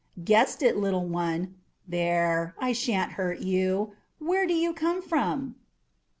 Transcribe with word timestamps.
"Guessed 0.23 0.63
it, 0.63 0.77
little 0.77 1.05
one. 1.05 1.57
There, 1.87 2.55
I 2.57 2.73
shan't 2.73 3.11
hurt 3.11 3.41
you. 3.41 3.93
Where 4.17 4.47
do 4.47 4.53
you 4.55 4.73
come 4.73 4.99
from?" 4.99 5.57